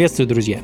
[0.00, 0.60] Приветствую, друзья!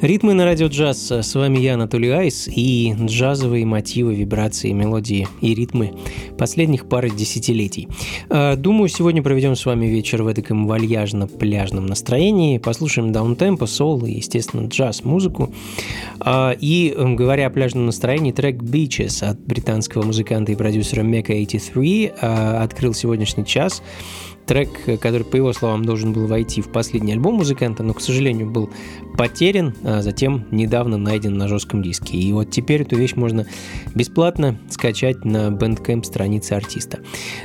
[0.00, 1.12] Ритмы на радио джаз.
[1.12, 5.92] С вами я, Анатолий Айс, и джазовые мотивы, вибрации, мелодии и ритмы
[6.38, 7.86] последних пары десятилетий.
[8.30, 14.12] А, думаю, сегодня проведем с вами вечер в таком вальяжно-пляжном настроении, послушаем даунтемпо, сол и,
[14.12, 15.52] естественно, джаз-музыку.
[16.18, 22.12] А, и, говоря о пляжном настроении, трек Beaches от британского музыканта и продюсера Mecca 83
[22.22, 23.82] а, открыл сегодняшний час
[24.52, 28.50] трек, который, по его словам, должен был войти в последний альбом музыканта, но, к сожалению,
[28.50, 28.68] был
[29.16, 32.18] потерян, а затем недавно найден на жестком диске.
[32.18, 33.46] И вот теперь эту вещь можно
[33.94, 37.00] бесплатно скачать на Bandcamp странице артиста.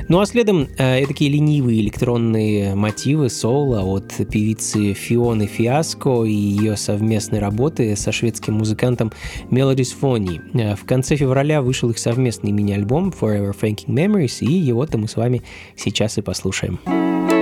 [0.08, 6.76] Ну а следом э, такие ленивые электронные мотивы соло от певицы Фионы Фиаско и ее
[6.76, 9.12] совместной работы со шведским музыкантом
[9.50, 10.40] Melodies Phony.
[10.60, 15.16] Э, в конце февраля вышел их совместный мини-альбом Forever Thanking Memories, и его-то мы с
[15.16, 15.42] вами
[15.74, 16.78] сейчас и послушаем.
[16.98, 17.37] Thank you.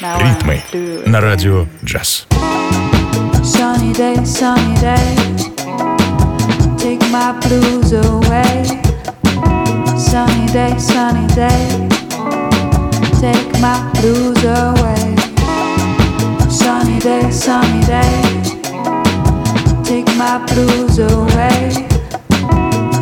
[0.00, 1.08] Ритмы I'm blue.
[1.08, 2.26] на радио джаз.
[3.42, 5.16] Sunny day, sunny day.
[6.76, 8.64] Take my blues away.
[9.96, 11.88] Sunny day, sunny day.
[13.20, 15.16] Take my blues away.
[16.50, 18.22] Sunny day, sunny day.
[19.84, 21.86] Take my blues away.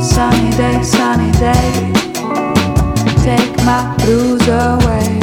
[0.00, 1.92] Sunny day, sunny day.
[3.24, 5.17] Take my blues away.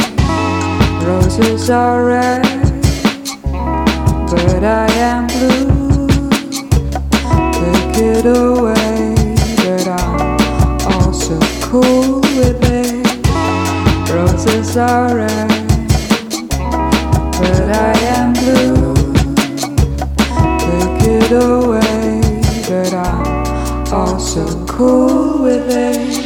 [1.07, 2.57] Roses are red
[4.31, 6.09] but I am blue.
[7.53, 9.15] Take it away,
[9.57, 13.07] but I'm also cool with it.
[14.11, 15.49] Roses are red,
[17.41, 18.95] but I am blue.
[20.59, 26.26] Take it away, but I'm also cool with it.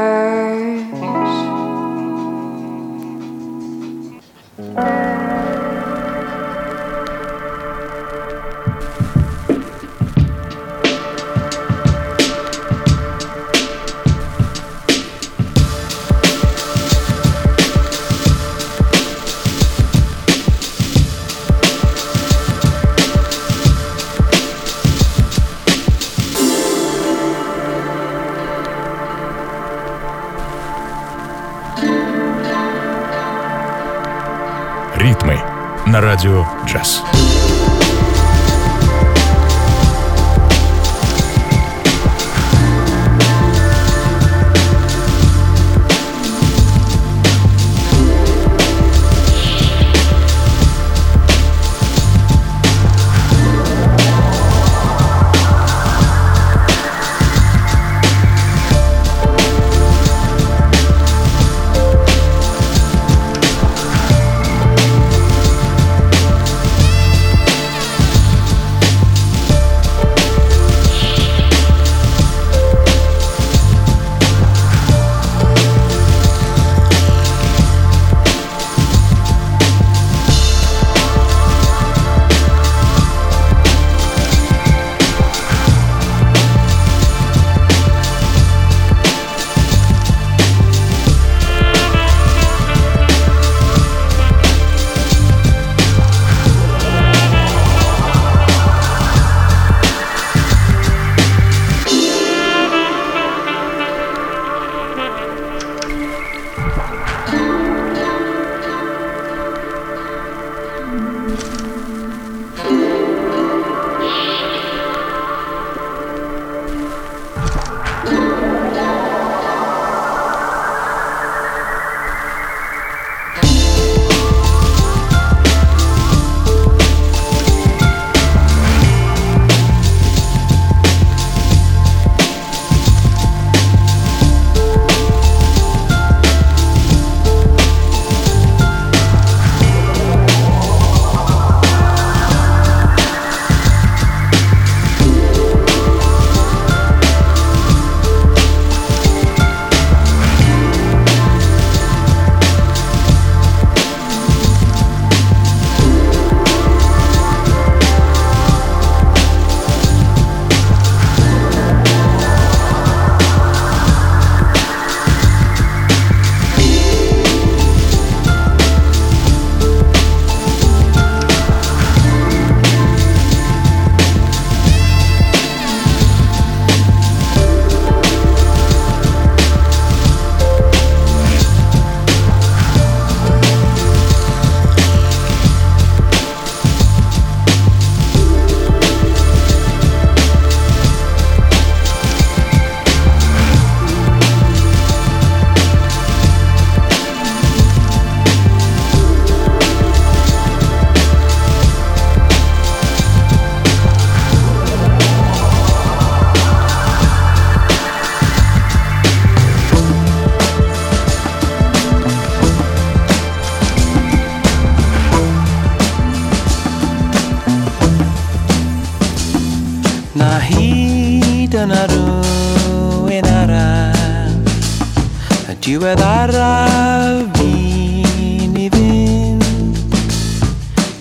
[225.71, 229.77] diwedd araf un i fynd.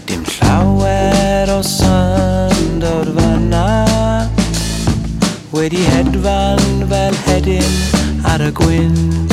[0.07, 3.65] Dim llawer o sand o'r fanna
[5.57, 7.75] Wedi hedfan fel hedyn
[8.35, 9.30] ar y gwyn.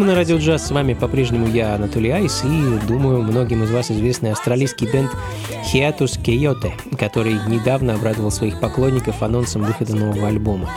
[0.00, 0.66] «Ритмы на радио джаз».
[0.66, 5.10] С вами по-прежнему я, Анатолий Айс, и, думаю, многим из вас известный австралийский бенд
[5.70, 10.70] Hiatus Coyote, который недавно обрадовал своих поклонников анонсом выхода нового альбома.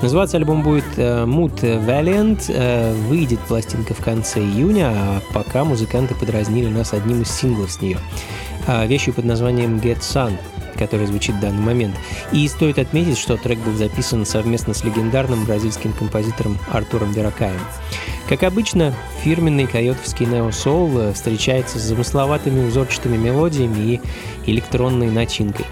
[0.00, 6.14] Называться альбом будет э, Mood Valiant, э, выйдет пластинка в конце июня, а пока музыканты
[6.14, 7.98] подразнили нас одним из синглов с нее.
[8.66, 10.32] А, Вещью под названием Get Sun,
[10.78, 11.94] который звучит в данный момент.
[12.32, 17.60] И стоит отметить, что трек был записан совместно с легендарным бразильским композитором Артуром Веракаем.
[18.28, 24.00] Как обычно, фирменный койотовский нео-соул встречается с замысловатыми узорчатыми мелодиями
[24.44, 25.66] и электронной начинкой.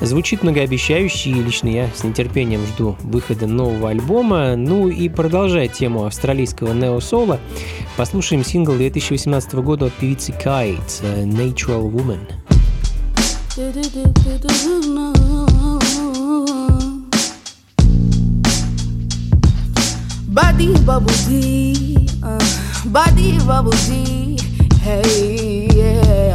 [0.00, 4.56] Звучит многообещающе, и лично я с нетерпением жду выхода нового альбома.
[4.56, 7.38] Ну и продолжая тему австралийского нео-соула,
[7.98, 12.20] послушаем сингл 2018 года от певицы Kite э, «Natural Woman».
[20.40, 22.38] Body bubble tea, uh,
[22.86, 24.38] body bubble tea,
[24.80, 26.34] hey yeah.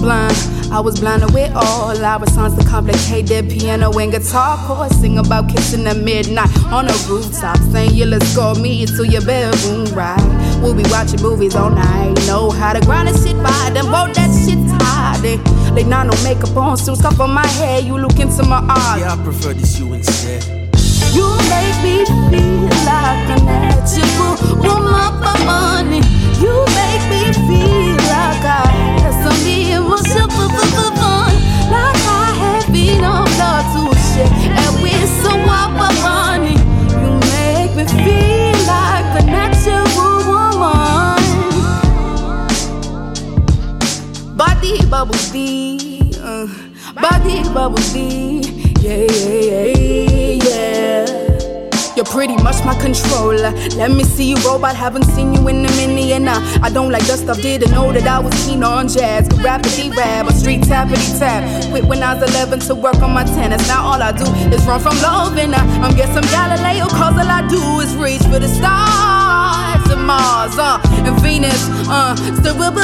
[0.00, 0.36] Blind,
[0.72, 4.96] I was blinded with all our songs to complicate piano and guitar chords.
[4.96, 9.24] Sing about kissing at midnight on a rooftop, saying you let's go me to your
[9.24, 10.20] bedroom right.
[10.60, 12.14] We'll be watching movies all night.
[12.26, 15.22] Know how to grind and sit by them, both that shit tired.
[15.22, 15.36] They,
[15.74, 17.84] they not no makeup on, still stuff on my head.
[17.84, 19.00] You look into my eyes.
[19.00, 20.59] Yeah, I prefer this you instead.
[21.16, 21.96] You make me
[22.30, 23.38] feel like a
[25.46, 26.00] woman.
[26.42, 29.40] You make me feel like I some
[31.00, 31.32] fun.
[31.74, 33.28] Like I been on
[34.60, 34.74] and
[35.78, 36.56] for money.
[37.02, 39.86] You make me feel like a natural
[40.28, 41.20] woman.
[44.36, 46.46] Body bubble tea, uh,
[46.94, 48.40] body bubble tea,
[48.80, 50.19] yeah, yeah, yeah,
[50.50, 51.30] yeah.
[51.96, 53.50] You're pretty much my controller.
[53.76, 56.12] Let me see you robot, haven't seen you in a minute.
[56.12, 59.28] And uh, I don't like dust stuff, didn't know that I was keen on jazz.
[59.42, 61.42] Rapidly rap, a street tappity tap.
[61.70, 63.66] Quit when I was 11 to work on my tennis.
[63.68, 67.30] Now all I do is run from love, and uh, I'm getting Galileo, cause all
[67.30, 72.72] I do is reach for the stars and Mars, uh, and Venus, uh, still will
[72.72, 72.80] be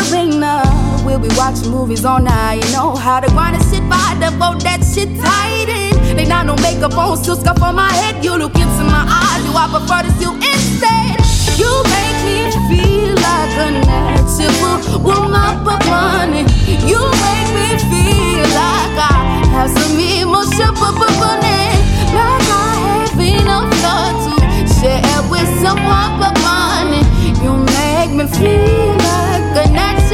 [1.07, 4.37] We'll be watching movies all night, you know how to grind and sit by the
[4.37, 5.96] boat, that shit tight.
[6.17, 8.25] They not no makeup on, still scuff on my head.
[8.25, 11.21] You look into my eyes, do I prefer to you instead?
[11.61, 16.49] You make me feel like a natural woman, but money.
[16.89, 21.85] You make me feel like I have some emotion, but money.
[22.17, 24.35] Like I have enough love to
[24.81, 27.05] share with someone, but money.
[27.45, 30.06] You make me feel like a natural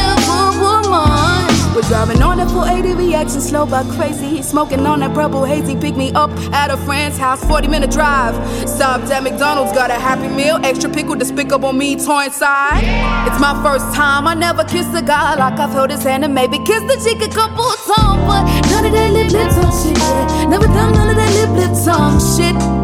[1.75, 4.43] We're driving on a 480 reaction, slow but crazy.
[4.43, 8.35] Smoking on that purple hazy, pick me up at a friend's house, 40 minute drive.
[8.69, 12.85] Stopped at McDonald's, got a happy meal, extra pickle despicable me, torn side.
[13.27, 16.35] It's my first time, I never kissed a guy like I've held his hand and
[16.35, 20.51] maybe kissed the chick a couple times, but none of that lip lip tongue shit.
[20.51, 22.82] Never done none of that lip lip tongue shit.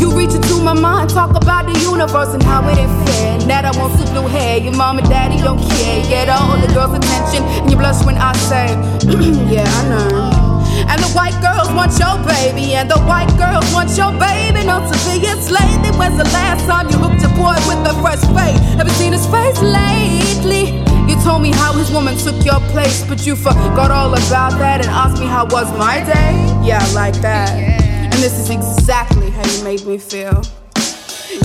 [0.00, 3.38] You reach into my mind, talk about the universe and how it ain't fair.
[3.48, 4.58] That I want some blue hair.
[4.58, 6.02] Your mom and daddy don't care.
[6.08, 8.72] Get all the girls' attention, and you blush when I say,
[9.52, 10.44] Yeah, I know.
[10.88, 14.64] And the white girls want your baby, and the white girls want your baby.
[14.66, 15.74] Not to be a slave.
[15.96, 18.58] When's the last time you hooked your boy with a fresh face?
[18.76, 20.82] Have you seen his face lately?
[21.08, 24.80] You told me how his woman took your place, but you forgot all about that
[24.80, 26.34] and asked me how was my day.
[26.66, 27.83] Yeah, like that.
[28.14, 30.40] And this is exactly how you made me feel.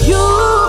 [0.06, 0.22] You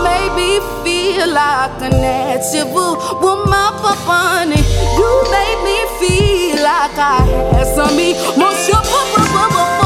[0.03, 4.63] made me feel like a natural woman for funny.
[4.97, 7.21] You made me feel like I
[7.53, 9.80] had some emotion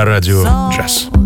[0.00, 1.19] на радио джаз.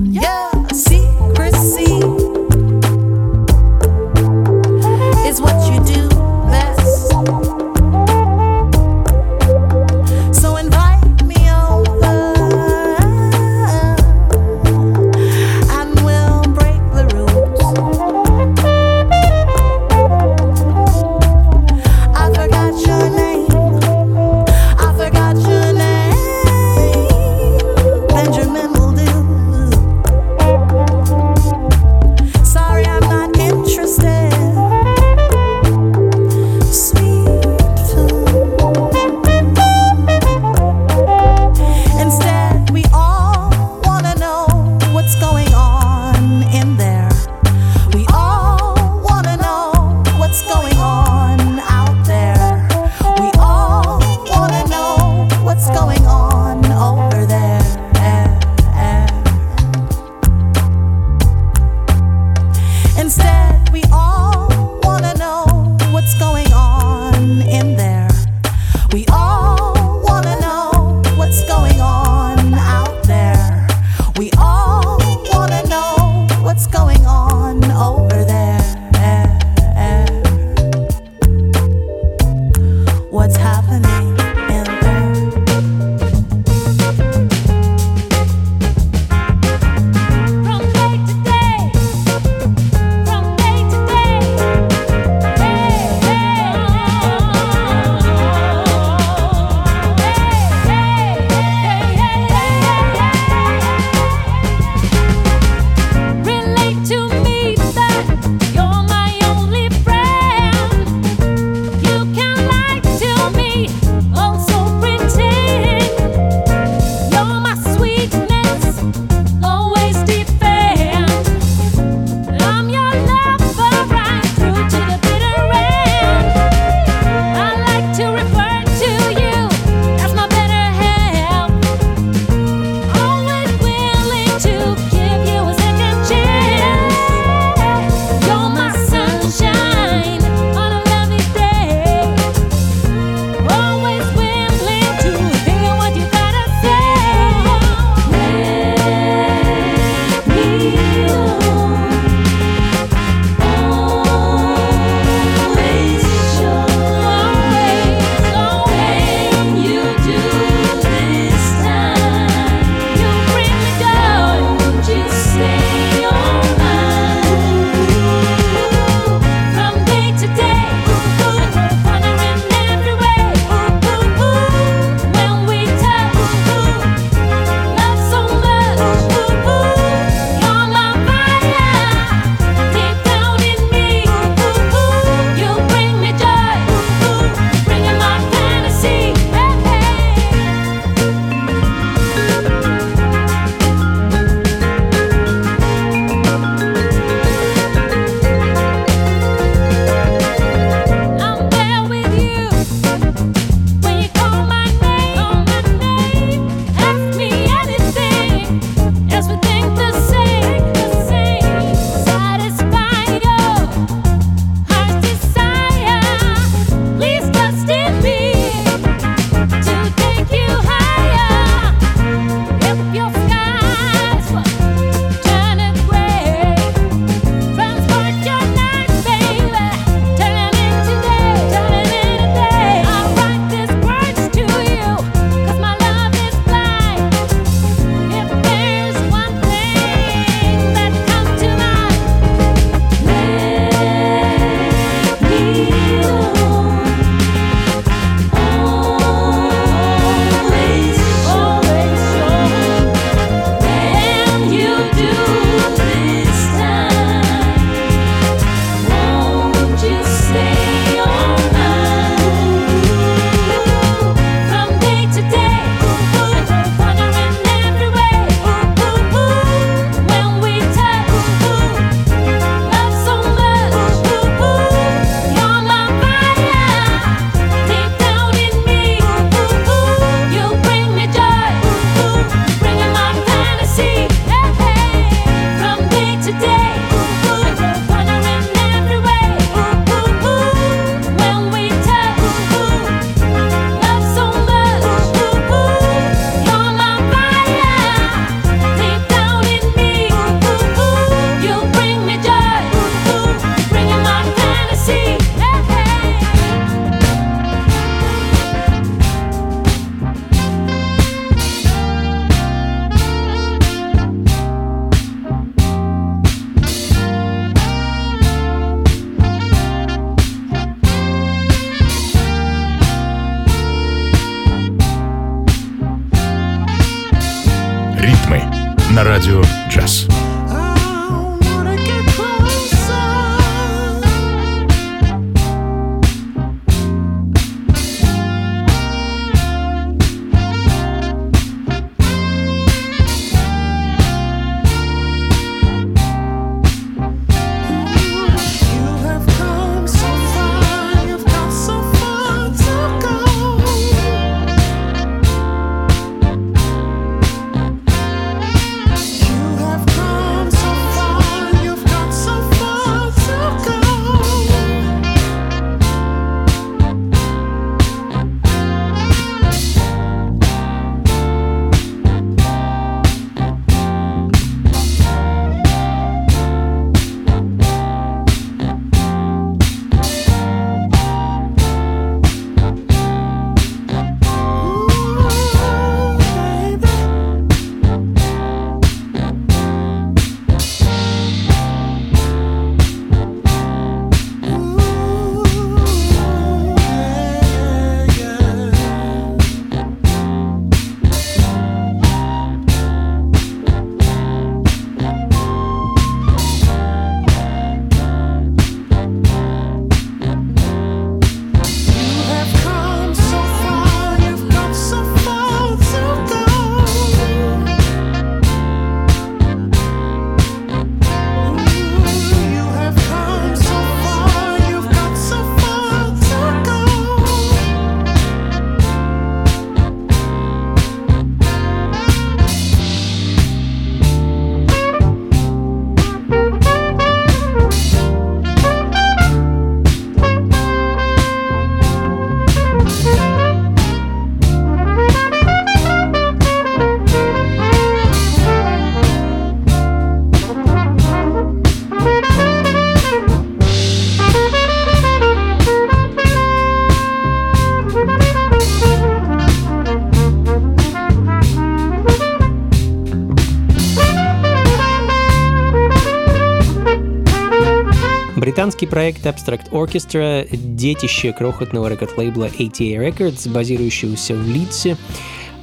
[468.65, 474.97] Британский проект Abstract Orchestra– детище крохотного рекорд-лейбла ATA Records, базирующегося в Лидсе,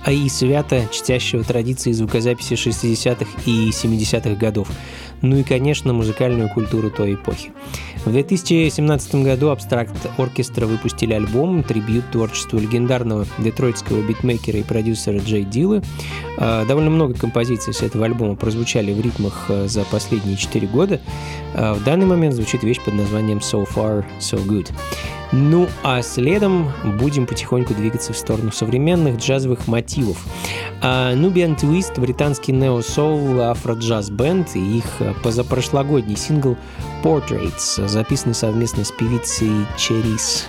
[0.05, 4.67] а и свято чтящего традиции звукозаписи 60-х и 70-х годов
[5.21, 7.51] ну и, конечно, музыкальную культуру той эпохи.
[8.05, 15.43] В 2017 году Абстракт Оркестра выпустили альбом трибют творчеству легендарного детройтского битмейкера и продюсера Джей
[15.43, 15.83] Дилы.
[16.37, 20.99] А, довольно много композиций с этого альбома прозвучали в ритмах а, за последние 4 года.
[21.53, 24.71] А, в данный момент звучит вещь под названием So Far, So Good.
[25.31, 30.17] Ну а следом будем потихоньку двигаться в сторону современных джазовых мотивов.
[30.81, 34.85] Nubian Twist, британский нео-соул афро-джаз бенд и их
[35.23, 36.57] позапрошлогодний сингл
[37.03, 40.47] Portraits, записанный совместно с певицей Черис.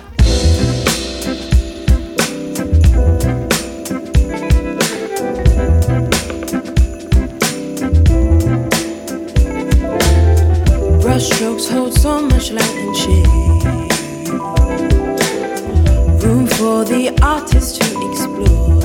[17.15, 18.81] The artist to explore.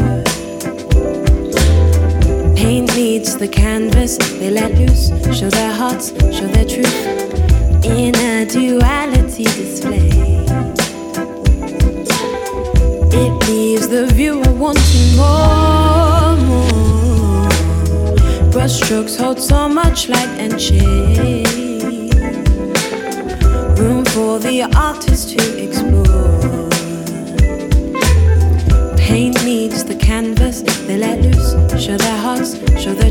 [2.56, 6.96] Paint needs the canvas, they let loose, show their hearts, show their truth
[7.86, 10.10] in a duality display.
[13.12, 17.50] It leaves the viewer wanting more, more.
[18.52, 21.48] Brushstrokes hold so much light and shade.
[23.80, 25.77] Room for the artist to explore.
[29.08, 31.51] Paint needs the canvas, they let loose,
[31.81, 33.06] show their hearts, show their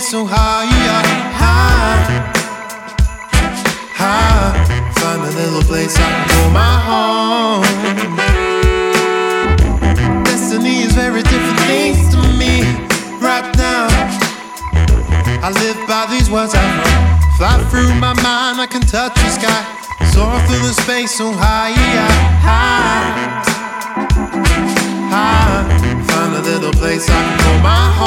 [0.00, 0.66] so high,
[1.38, 2.02] high,
[3.94, 4.52] high.
[4.94, 7.62] Find a little place I can call my home.
[10.24, 12.64] Destiny is very different things to me
[13.20, 13.86] right now.
[15.46, 17.36] I live by these words I wrote.
[17.36, 19.62] Fly through my mind, I can touch the sky.
[20.12, 21.72] Soar through the space so high,
[22.42, 23.44] high,
[25.14, 25.62] high.
[26.08, 27.99] Find a little place I can call my home.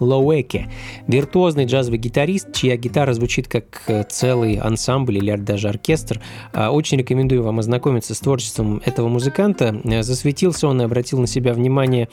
[0.00, 0.68] Лоуэке,
[1.06, 6.20] виртуозный джазовый гитарист, чья гитара звучит как э, целый ансамбль или даже оркестр.
[6.52, 9.80] А, Очень рекомендую вам ознакомиться с творчеством этого музыканта.
[9.84, 12.08] Э, Засветился он и обратил на себя внимание,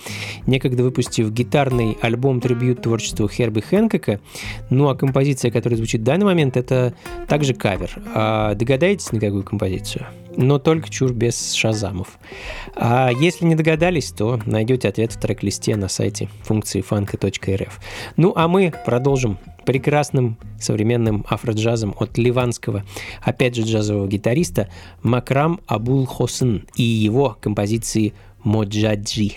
[0.45, 4.19] некогда выпустив гитарный альбом-трибют творчеству Херби Хэнкока.
[4.69, 6.93] Ну а композиция, которая звучит в данный момент, это
[7.27, 7.91] также кавер.
[8.13, 10.05] А догадаетесь, на какую композицию?
[10.37, 12.19] Но только чур без шазамов.
[12.75, 17.79] А если не догадались, то найдете ответ в трек-листе на сайте функции фанка.рф.
[18.15, 22.85] Ну а мы продолжим прекрасным современным афроджазом от ливанского,
[23.21, 24.69] опять же, джазового гитариста
[25.01, 28.13] Макрам Абул Хосн и его композиции
[28.43, 29.33] «Моджаджи».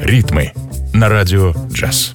[0.00, 0.52] Ритмы
[0.94, 2.14] на радио джаз.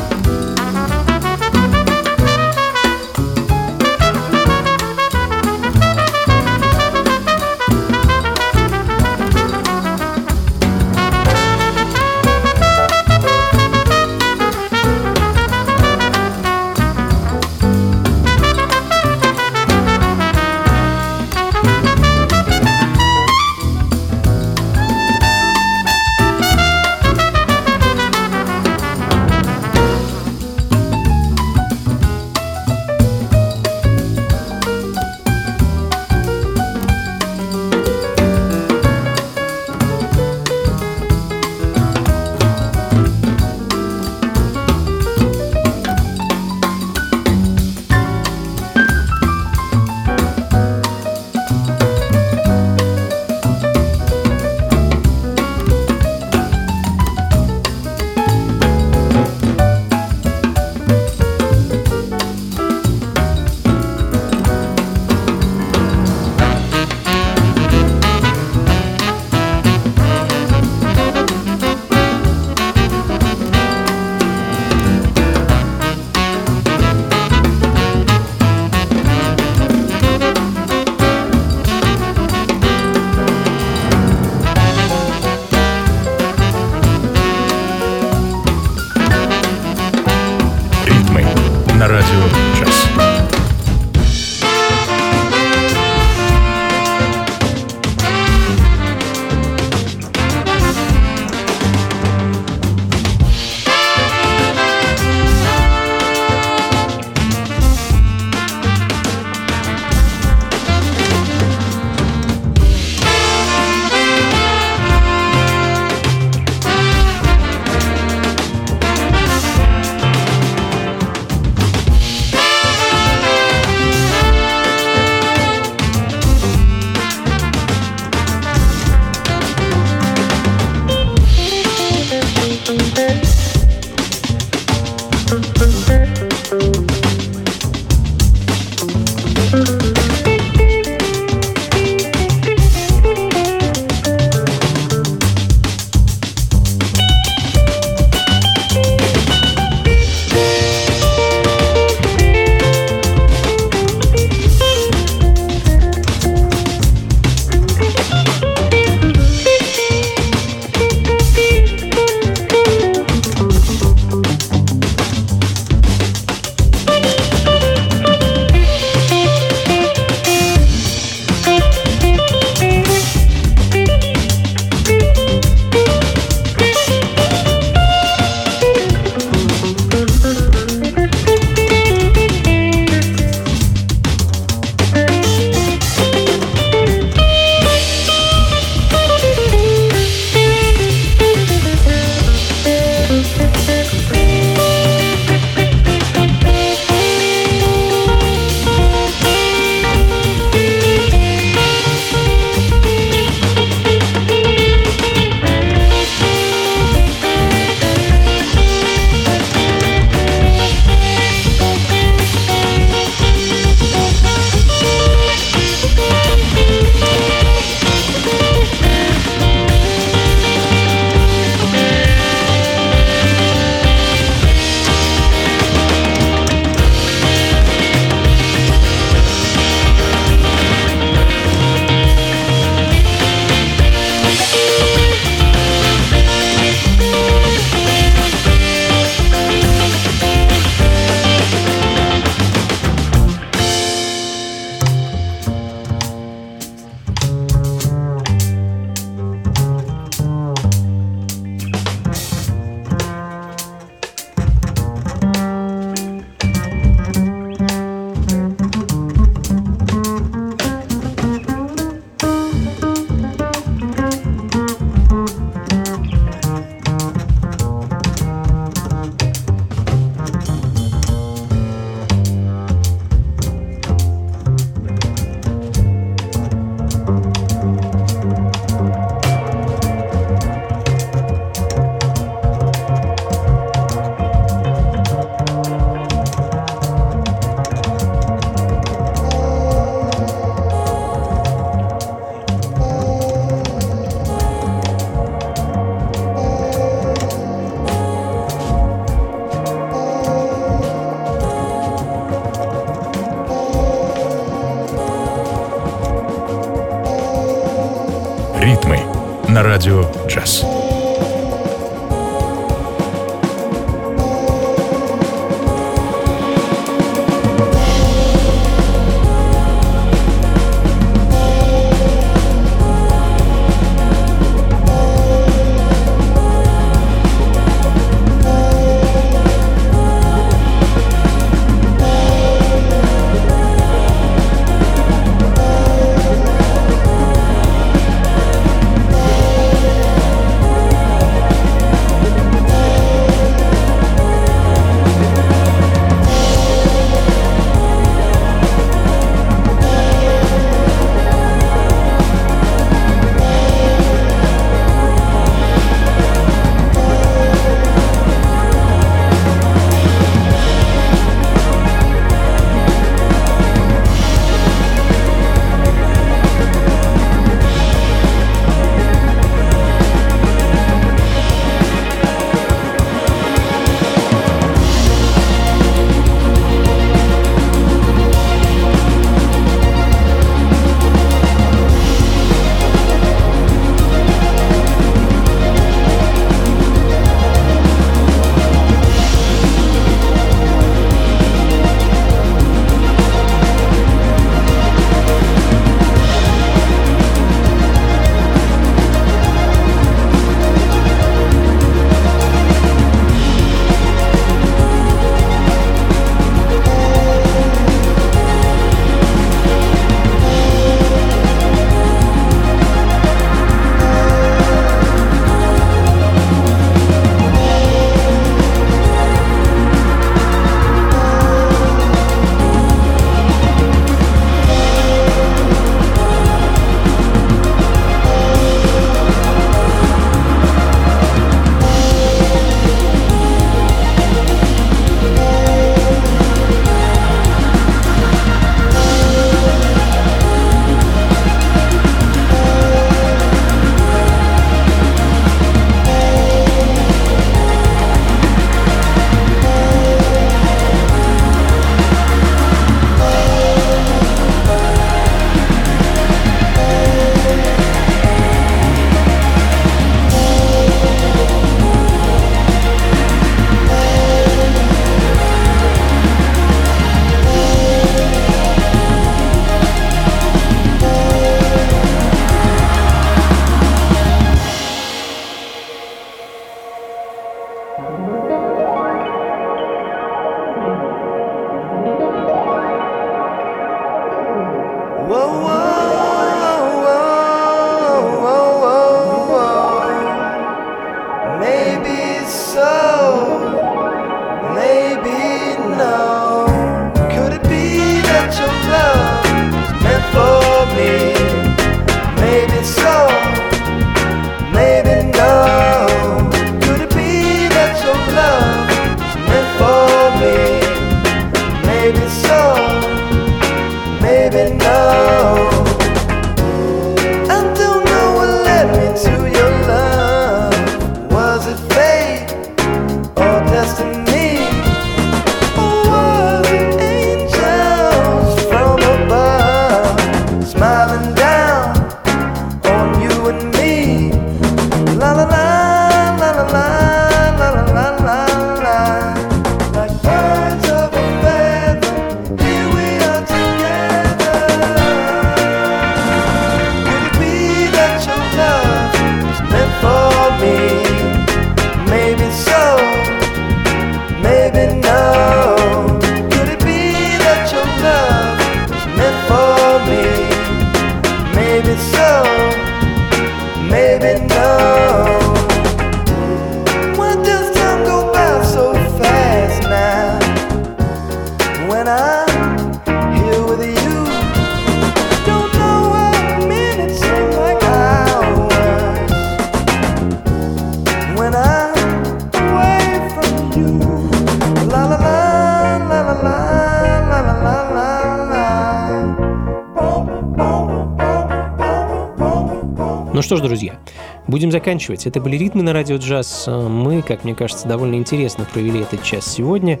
[593.32, 594.00] Ну что ж, друзья,
[594.48, 595.28] будем заканчивать.
[595.28, 596.66] Это были ритмы на радио джаз.
[596.66, 600.00] Мы, как мне кажется, довольно интересно провели этот час сегодня.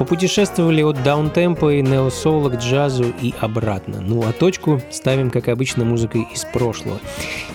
[0.00, 4.00] Попутешествовали от даунтемпа и неосола к джазу и обратно.
[4.00, 6.98] Ну а точку ставим, как обычно, музыкой из прошлого.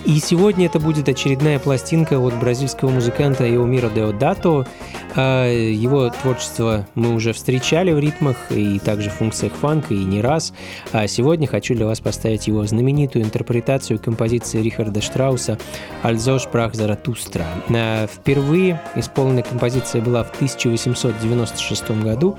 [0.05, 4.67] И сегодня это будет очередная пластинка от бразильского музыканта Эомира Деодато.
[5.15, 10.21] А, его творчество мы уже встречали в ритмах и также в функциях фанка и не
[10.21, 10.53] раз.
[10.91, 15.57] А сегодня хочу для вас поставить его знаменитую интерпретацию композиции Рихарда Штрауса
[16.03, 17.45] «Альзо шпрах Заратустра».
[17.69, 22.34] А, впервые исполненная композиция была в 1896 году,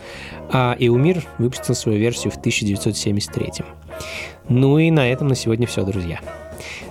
[0.51, 3.65] а Эумир выпустил свою версию в 1973.
[4.49, 6.21] Ну и на этом на сегодня все, друзья.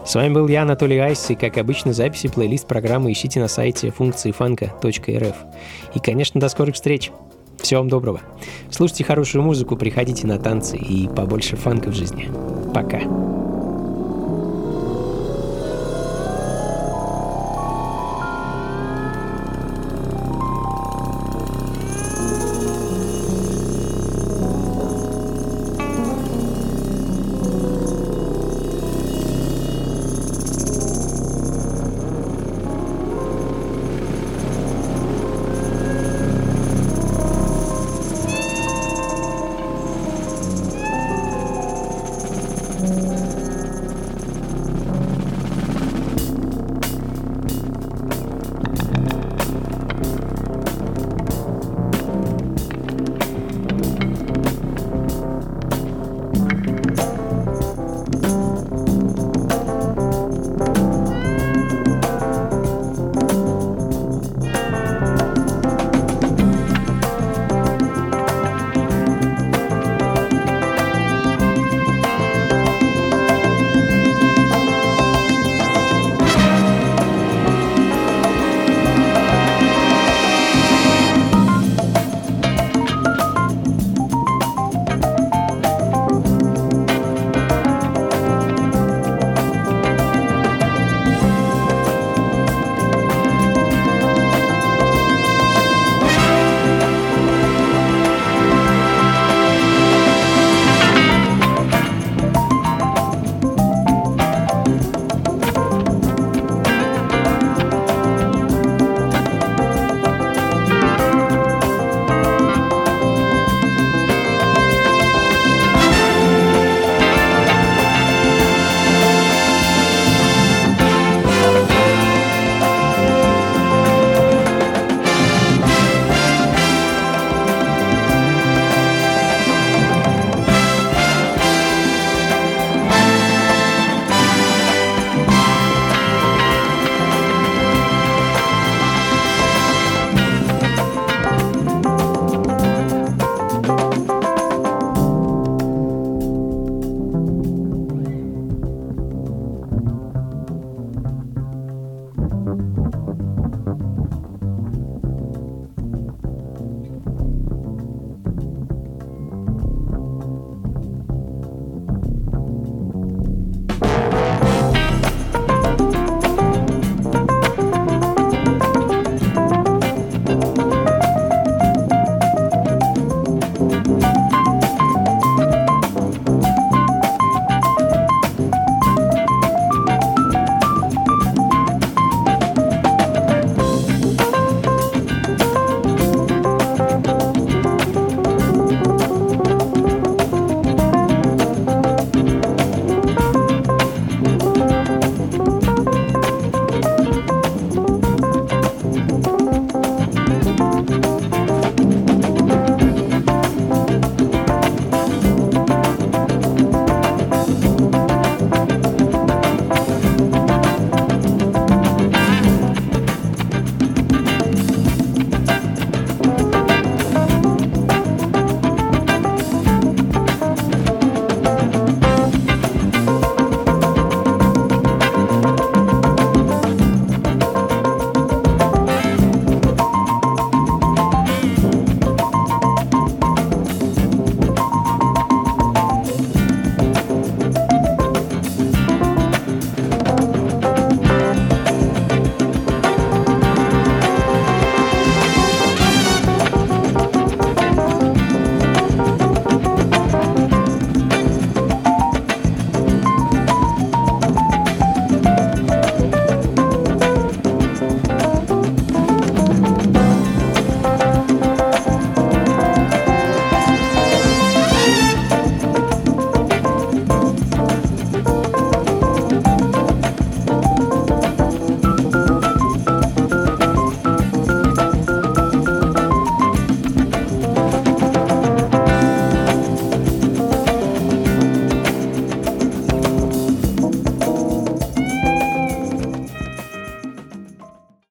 [0.06, 3.90] С вами был я, Анатолий Айс, и, как обычно, записи плейлист программы ищите на сайте
[3.90, 5.36] функции фанка.рф.
[5.96, 7.12] И, конечно, до скорых встреч!
[7.60, 8.22] Всего вам доброго.
[8.70, 12.30] Слушайте хорошую музыку, приходите на танцы и побольше фанка в жизни.
[12.74, 13.00] Пока.